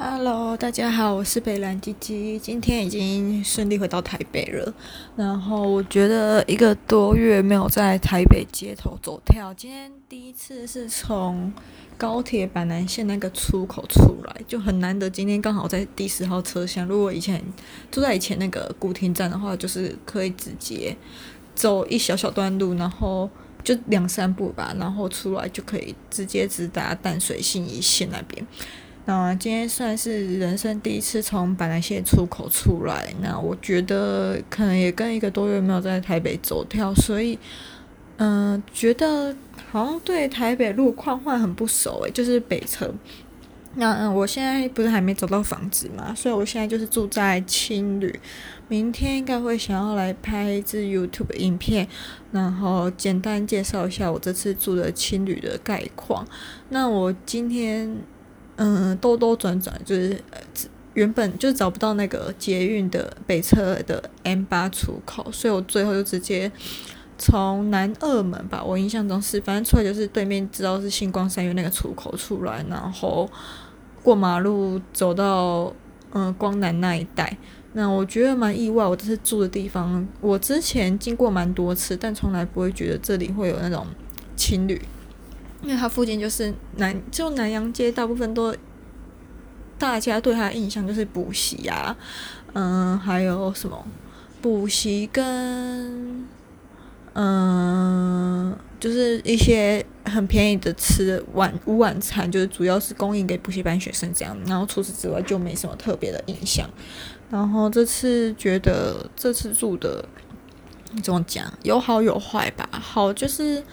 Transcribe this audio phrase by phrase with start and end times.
[0.00, 4.72] Hello，大家好，我是北兰鸡鸡，今天已经顺利回到台北了。
[5.16, 11.52] 然后我觉得一个多月没有在台北街头走跳，今天第一次是从
[11.96, 15.10] 高铁板南线那个出口出来，就很难得。
[15.10, 17.42] 今天刚好在第十号车厢，如果以前
[17.90, 20.96] 住在以前那个古亭站的话，就是可以直接
[21.56, 23.28] 走一小小段路，然后
[23.64, 28.46] 就两三步吧，然后出来就可以直接直达淡水信义线那边。
[29.08, 37.38] 那今天算是人生第一次从板南线出口出来，那我觉得可能也跟一个多月没有在台北走跳，所以
[38.18, 39.34] 嗯、觉得
[39.70, 42.94] 好像对台北路况会很不熟诶，就是北城。
[43.76, 48.20] 那嗯，我现在不是还没找到房子嘛，所以我现在就是住在青旅，
[48.68, 51.88] 明天应该会想要来拍一支 YouTube 影片，
[52.30, 56.26] 然后简单介绍一下我这次住的青旅的概况。
[56.68, 57.96] 那我今天。
[58.60, 60.20] 嗯，兜兜转转就是
[60.94, 66.50] 原本就找不到那个捷运的北车的 M 八出口，所以我最后就直接
[67.16, 73.30] 从南二门吧，我印象中是，反正出来就是对面知道是星光三越那个出口出来，然后
[74.02, 75.72] 过马路走到
[76.12, 77.38] 嗯光南那一带。
[77.74, 83.86] 那我觉得蛮意外，我这次住的地方，我之前经过蛮多次，但从来不会觉得这里会有那种
[84.34, 84.80] 情侣。
[85.60, 88.54] 因为它附近就是南，就南阳街，大部分都
[89.76, 91.96] 大家对它的印象就是补习啊，
[92.52, 93.84] 嗯，还有什么
[94.40, 96.24] 补习跟
[97.14, 104.36] 嗯，就是一些很便宜的吃晚午晚餐，就是主要是供应给补习班学生这样。
[104.46, 106.70] 然后除此之外就没什么特别的印象。
[107.28, 110.08] 然后这次觉得这次住的
[111.02, 112.68] 怎么讲，有好有坏吧。
[112.70, 113.64] 好就是。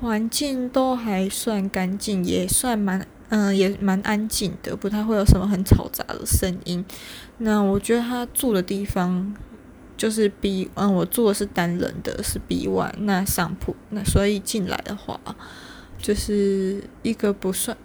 [0.00, 6.84] 环境都还算干净，也算蛮嗯，也蛮安静的，不太会有什么很嘈杂的声音。
[7.38, 9.34] 那我觉得他住的地方
[9.96, 15.20] 就是 B，嗯，我住的是单人的，是 B one，那上铺，那所以进来的话，
[15.98, 17.76] 就是一个不算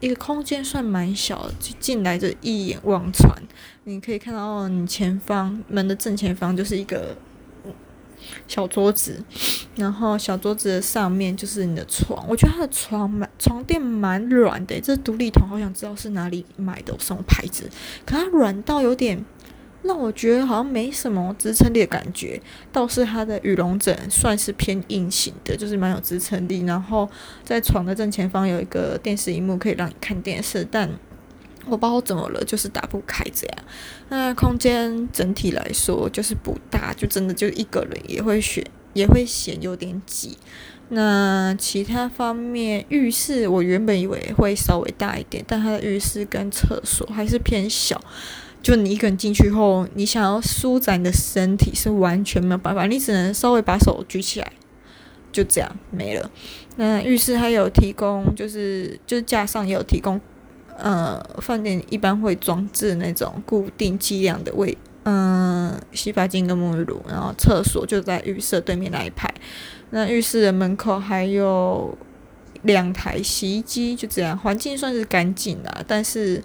[0.00, 3.30] 一个空间算蛮小的，进来就一眼望穿，
[3.84, 7.16] 你可以看到你前方门的正前方就是一个。
[8.46, 9.22] 小桌子，
[9.76, 12.26] 然后小桌子的上面就是你的床。
[12.28, 17.68] 我觉得它的床蛮床垫蛮软的，这独立桶好想知道是哪里买的，什么牌子？
[18.04, 19.24] 可它软到有点
[19.82, 22.40] 让我觉得好像没什么支撑力的感觉。
[22.72, 26.62] 倒是它的羽绒枕算是偏硬型的，就是蛮有支撑力。
[26.64, 27.08] 然后
[27.44, 30.90] 在床的正前方有一个电视荧幕，可以让你看电视，但。
[31.70, 33.58] 我不知道怎么了，就是打不开这样。
[34.08, 38.64] 那空间整体来说就是不大，就真的就一个人也会选，
[38.94, 40.36] 也会显有点挤。
[40.90, 48.00] 那其他方面，浴室我原本以为会稍微大一点，但它的浴室跟厕所还是偏小。
[48.62, 54.52] 就你一个人进去后，你想要舒展你的身体是完全没有办法，你只能稍微把手举起来，
[55.30, 56.30] 就这样没了。
[56.76, 60.20] 那浴室还有提供，就是就是架上也有提供。
[60.78, 69.32] 呃，饭店一般会装置那种固定剂量的卫，嗯、洗发精跟沐浴露，然后厕所就在浴室对面那一排。
[69.90, 71.96] 那浴室的门口还有
[72.62, 75.84] 两台洗衣机，就这样，环境算是干净啦。
[75.86, 76.42] 但是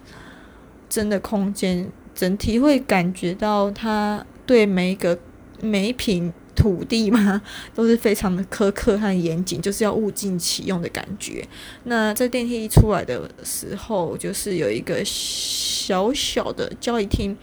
[0.90, 5.18] 真的空间整体会感觉到它对每一个
[5.62, 6.34] 每一瓶。
[6.56, 7.42] 土地嘛，
[7.74, 11.48] 都是非常的苛刻和严谨，就是要物尽其用的感觉。
[11.86, 17.36] 那在电梯一出来的时候，就是有一个小小的交易厅，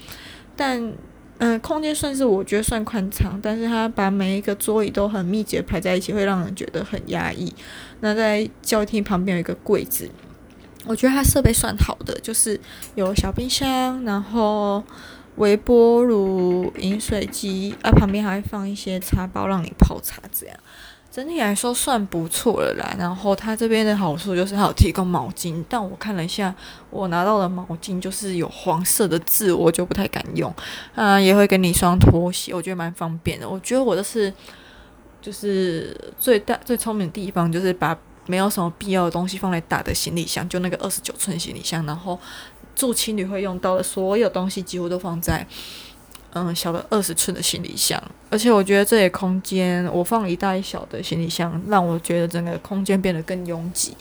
[0.56, 0.93] 但
[1.38, 7.53] 嗯、空间算是我觉得算宽敞，但是它把每一个桌椅都很密集的排在一起，会让人觉得很压抑。
[8.00, 10.10] 那在交易厅旁边有一个柜子，
[10.87, 12.60] 我觉得它设备算好的，就是
[12.94, 14.84] 有小冰箱，然后。
[15.40, 20.54] 微波炉、饮水机，啊，旁边还会放一些茶包让你泡茶，这样
[21.10, 22.94] 整体来说算不错了啦。
[22.98, 26.54] 然后它这边的好处就是还有提供毛巾，但我看了一下，
[26.90, 30.54] 我拿到的毛巾就是有黄色的字，我就不太敢用。
[30.94, 33.48] 啊，也会给你一双拖鞋，我觉得蛮方便的。
[33.48, 34.32] 我觉得我这是
[35.22, 42.20] 就是最大最聪明的地方，就是把没有什么必要的东西放在大的行李箱，就那个二十九寸行李箱，然后。
[42.81, 45.47] 住青旅会用到的所有东西，几乎都放在
[46.32, 53.94] 嗯小的二十寸的行李箱，而且我觉得这里空间，我放一大一小的行李箱，让我觉得整个空间变得更拥挤。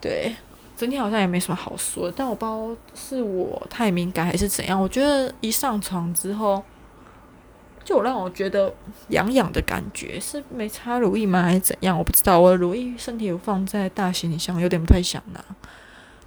[0.00, 0.32] 对，
[0.76, 4.80] 整体好像也没什么好说的，但我不知道是我太敏感还是怎样。
[4.80, 6.62] 我觉得一上床之后，
[7.82, 8.72] 就让我觉得
[9.08, 11.42] 痒痒的感觉，是没擦乳液吗？
[11.42, 11.98] 还是怎样？
[11.98, 12.38] 我不知道。
[12.38, 15.44] 我的乳液身体有放在大行李箱，有点不太想拿。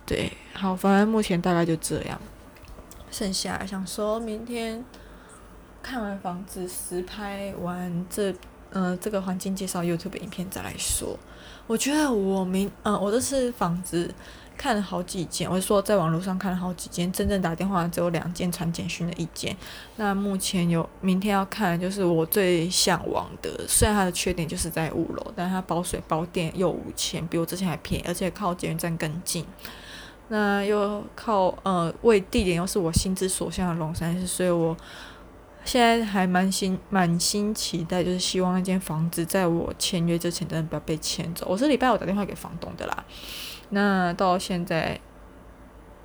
[0.06, 2.19] 对，好，反正目前大概就这样。
[3.12, 4.84] 剩下想说明天
[5.81, 8.34] 看完房子实拍完这
[8.72, 11.18] 呃这个环境介绍 YouTube 影片再来说。
[11.68, 14.13] 我觉得我明嗯、呃，我这次房子
[14.56, 19.56] 看了好几间，我是说在网络上看了好几间，真正打电话只有两间，传简讯的一间。
[19.96, 29.46] 那目前有明天要看，就是我最向往的，虽然它的缺点就是在五楼，但它包水包电又五千，比我之前还便宜，而且靠捷运站更近。
[30.27, 34.75] 那又靠呃，为地点又是我心之所向的龙山寺，所以我。
[35.68, 41.44] 现在还蛮心满心期待，就是希望那间房子在我签约之前真的不要被牵走。
[41.50, 43.04] 我是礼拜五打电话给房东的啦，
[43.69, 45.01] 那到现在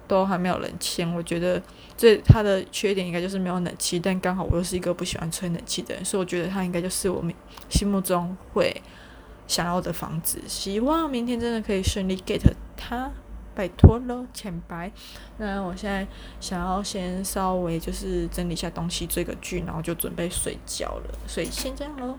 [0.09, 1.15] 都还没有人签。
[1.15, 1.63] 我觉得
[1.95, 7.31] 最它的缺点应该就是没有冷气，但刚好我又是一个不喜欢吹冷气的人，所以我觉得它应该就是我们
[7.69, 8.75] 心目中会
[9.47, 10.41] 想要的房子。
[10.47, 12.41] 希望明天真的可以顺利 get
[12.79, 13.13] 它。
[13.55, 14.91] 拜托了，浅白。
[15.39, 16.07] 那我现在
[16.41, 21.19] 想要先稍微就是整理一下东西，追个剧，然后就准备睡觉了。
[21.27, 22.19] 所以先这样喽。